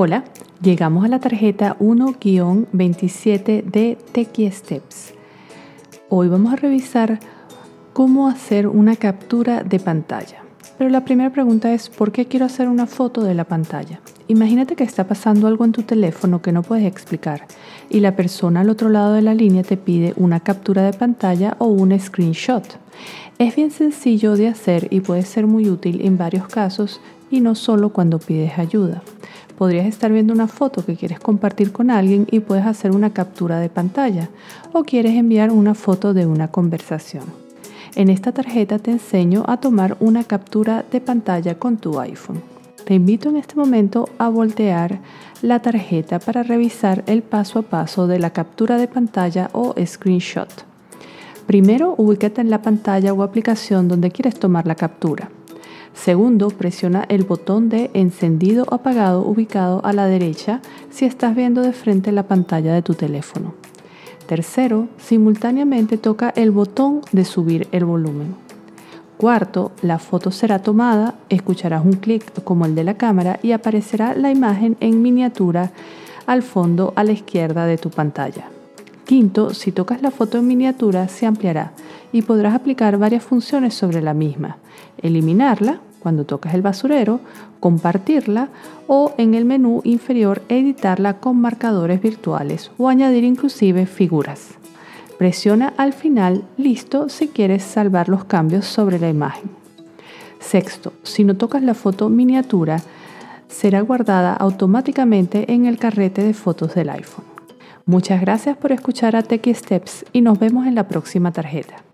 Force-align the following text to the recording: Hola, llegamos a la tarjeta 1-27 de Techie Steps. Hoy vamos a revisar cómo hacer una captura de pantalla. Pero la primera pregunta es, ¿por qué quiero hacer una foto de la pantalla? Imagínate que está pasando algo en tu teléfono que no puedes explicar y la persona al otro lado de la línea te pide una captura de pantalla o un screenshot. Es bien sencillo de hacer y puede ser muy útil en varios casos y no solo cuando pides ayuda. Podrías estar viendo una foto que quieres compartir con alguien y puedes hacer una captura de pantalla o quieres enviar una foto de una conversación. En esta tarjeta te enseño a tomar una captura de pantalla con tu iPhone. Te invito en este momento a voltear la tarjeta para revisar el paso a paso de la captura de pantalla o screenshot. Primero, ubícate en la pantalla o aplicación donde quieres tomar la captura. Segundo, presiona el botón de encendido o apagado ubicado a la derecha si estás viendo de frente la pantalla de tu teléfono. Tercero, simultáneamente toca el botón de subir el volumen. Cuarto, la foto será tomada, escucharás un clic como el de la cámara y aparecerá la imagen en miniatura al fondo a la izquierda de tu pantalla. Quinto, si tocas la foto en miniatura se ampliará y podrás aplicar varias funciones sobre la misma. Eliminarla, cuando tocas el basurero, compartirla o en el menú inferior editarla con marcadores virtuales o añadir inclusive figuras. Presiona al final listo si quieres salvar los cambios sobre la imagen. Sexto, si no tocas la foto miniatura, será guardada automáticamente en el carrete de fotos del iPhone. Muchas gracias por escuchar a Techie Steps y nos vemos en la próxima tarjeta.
Hola, 0.00 0.22
llegamos 0.62 1.04
a 1.04 1.08
la 1.08 1.18
tarjeta 1.18 1.76
1-27 1.80 3.64
de 3.64 3.98
Techie 4.12 4.52
Steps. 4.52 5.12
Hoy 6.08 6.28
vamos 6.28 6.52
a 6.52 6.56
revisar 6.56 7.18
cómo 7.94 8.28
hacer 8.28 8.68
una 8.68 8.94
captura 8.94 9.64
de 9.64 9.80
pantalla. 9.80 10.44
Pero 10.78 10.88
la 10.88 11.04
primera 11.04 11.30
pregunta 11.30 11.72
es, 11.72 11.88
¿por 11.88 12.12
qué 12.12 12.26
quiero 12.26 12.46
hacer 12.46 12.68
una 12.68 12.86
foto 12.86 13.24
de 13.24 13.34
la 13.34 13.42
pantalla? 13.42 14.00
Imagínate 14.28 14.76
que 14.76 14.84
está 14.84 15.08
pasando 15.08 15.48
algo 15.48 15.64
en 15.64 15.72
tu 15.72 15.82
teléfono 15.82 16.42
que 16.42 16.52
no 16.52 16.62
puedes 16.62 16.86
explicar 16.86 17.48
y 17.90 17.98
la 17.98 18.14
persona 18.14 18.60
al 18.60 18.70
otro 18.70 18.90
lado 18.90 19.14
de 19.14 19.22
la 19.22 19.34
línea 19.34 19.64
te 19.64 19.76
pide 19.76 20.14
una 20.16 20.38
captura 20.38 20.82
de 20.82 20.92
pantalla 20.92 21.56
o 21.58 21.66
un 21.66 21.98
screenshot. 21.98 22.78
Es 23.40 23.56
bien 23.56 23.72
sencillo 23.72 24.36
de 24.36 24.46
hacer 24.46 24.86
y 24.92 25.00
puede 25.00 25.22
ser 25.22 25.48
muy 25.48 25.68
útil 25.68 26.02
en 26.02 26.16
varios 26.16 26.46
casos 26.46 27.00
y 27.32 27.40
no 27.40 27.56
solo 27.56 27.88
cuando 27.92 28.20
pides 28.20 28.60
ayuda. 28.60 29.02
Podrías 29.58 29.86
estar 29.86 30.12
viendo 30.12 30.32
una 30.32 30.46
foto 30.46 30.84
que 30.84 30.94
quieres 30.94 31.18
compartir 31.18 31.72
con 31.72 31.90
alguien 31.90 32.28
y 32.30 32.38
puedes 32.38 32.64
hacer 32.64 32.92
una 32.92 33.10
captura 33.12 33.58
de 33.58 33.68
pantalla 33.68 34.28
o 34.72 34.84
quieres 34.84 35.16
enviar 35.16 35.50
una 35.50 35.74
foto 35.74 36.14
de 36.14 36.26
una 36.26 36.46
conversación. 36.46 37.24
En 37.96 38.08
esta 38.08 38.30
tarjeta 38.30 38.78
te 38.78 38.92
enseño 38.92 39.42
a 39.48 39.56
tomar 39.56 39.96
una 39.98 40.22
captura 40.22 40.84
de 40.92 41.00
pantalla 41.00 41.56
con 41.56 41.76
tu 41.76 41.98
iPhone. 41.98 42.40
Te 42.84 42.94
invito 42.94 43.30
en 43.30 43.36
este 43.36 43.56
momento 43.56 44.08
a 44.18 44.28
voltear 44.28 45.00
la 45.42 45.60
tarjeta 45.60 46.20
para 46.20 46.44
revisar 46.44 47.02
el 47.08 47.22
paso 47.22 47.58
a 47.58 47.62
paso 47.62 48.06
de 48.06 48.20
la 48.20 48.30
captura 48.30 48.76
de 48.76 48.86
pantalla 48.86 49.50
o 49.52 49.74
screenshot. 49.84 50.48
Primero, 51.48 51.96
ubícate 51.98 52.40
en 52.42 52.50
la 52.50 52.62
pantalla 52.62 53.12
o 53.12 53.24
aplicación 53.24 53.88
donde 53.88 54.12
quieres 54.12 54.38
tomar 54.38 54.68
la 54.68 54.76
captura. 54.76 55.30
Segundo, 56.04 56.48
presiona 56.48 57.04
el 57.08 57.24
botón 57.24 57.68
de 57.68 57.90
encendido 57.92 58.64
o 58.70 58.74
apagado 58.76 59.26
ubicado 59.26 59.84
a 59.84 59.92
la 59.92 60.06
derecha 60.06 60.60
si 60.90 61.04
estás 61.04 61.34
viendo 61.34 61.60
de 61.60 61.72
frente 61.72 62.12
la 62.12 62.22
pantalla 62.22 62.72
de 62.72 62.82
tu 62.82 62.94
teléfono. 62.94 63.54
Tercero, 64.26 64.86
simultáneamente 64.98 65.98
toca 65.98 66.32
el 66.36 66.52
botón 66.52 67.00
de 67.10 67.24
subir 67.24 67.66
el 67.72 67.84
volumen. 67.84 68.36
Cuarto, 69.16 69.72
la 69.82 69.98
foto 69.98 70.30
será 70.30 70.60
tomada, 70.60 71.16
escucharás 71.30 71.84
un 71.84 71.94
clic 71.94 72.44
como 72.44 72.64
el 72.64 72.76
de 72.76 72.84
la 72.84 72.94
cámara 72.94 73.40
y 73.42 73.50
aparecerá 73.50 74.14
la 74.14 74.30
imagen 74.30 74.76
en 74.78 75.02
miniatura 75.02 75.72
al 76.26 76.42
fondo 76.42 76.92
a 76.94 77.02
la 77.02 77.12
izquierda 77.12 77.66
de 77.66 77.76
tu 77.76 77.90
pantalla. 77.90 78.44
Quinto, 79.04 79.52
si 79.52 79.72
tocas 79.72 80.00
la 80.00 80.12
foto 80.12 80.38
en 80.38 80.46
miniatura 80.46 81.08
se 81.08 81.26
ampliará 81.26 81.72
y 82.12 82.22
podrás 82.22 82.54
aplicar 82.54 82.98
varias 82.98 83.24
funciones 83.24 83.74
sobre 83.74 84.00
la 84.00 84.14
misma. 84.14 84.58
Eliminarla, 85.02 85.80
cuando 86.00 86.24
tocas 86.24 86.54
el 86.54 86.62
basurero, 86.62 87.20
compartirla 87.60 88.48
o 88.86 89.14
en 89.18 89.34
el 89.34 89.44
menú 89.44 89.80
inferior 89.84 90.42
editarla 90.48 91.14
con 91.14 91.40
marcadores 91.40 92.00
virtuales 92.00 92.70
o 92.78 92.88
añadir 92.88 93.24
inclusive 93.24 93.86
figuras. 93.86 94.58
Presiona 95.18 95.74
al 95.76 95.92
final 95.92 96.44
listo 96.56 97.08
si 97.08 97.28
quieres 97.28 97.64
salvar 97.64 98.08
los 98.08 98.24
cambios 98.24 98.66
sobre 98.66 98.98
la 98.98 99.08
imagen. 99.08 99.50
Sexto, 100.38 100.92
si 101.02 101.24
no 101.24 101.36
tocas 101.36 101.62
la 101.62 101.74
foto 101.74 102.08
miniatura, 102.08 102.80
será 103.48 103.80
guardada 103.80 104.34
automáticamente 104.34 105.52
en 105.52 105.66
el 105.66 105.78
carrete 105.78 106.22
de 106.22 106.34
fotos 106.34 106.74
del 106.74 106.90
iPhone. 106.90 107.24
Muchas 107.86 108.20
gracias 108.20 108.56
por 108.56 108.70
escuchar 108.70 109.16
a 109.16 109.22
Techie 109.22 109.54
Steps 109.54 110.04
y 110.12 110.20
nos 110.20 110.38
vemos 110.38 110.66
en 110.66 110.74
la 110.74 110.86
próxima 110.86 111.32
tarjeta. 111.32 111.87